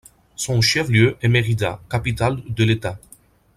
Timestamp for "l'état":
2.63-2.97